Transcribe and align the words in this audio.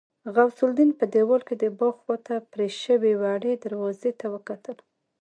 غوث 0.33 0.57
الدين 0.67 0.91
په 0.99 1.05
دېوال 1.13 1.41
کې 1.47 1.55
د 1.57 1.65
باغ 1.79 1.95
خواته 2.03 2.35
پرې 2.51 2.67
شوې 2.83 3.13
وړې 3.21 3.53
دروازې 3.65 4.11
ته 4.19 4.25
وکتل. 4.33 4.77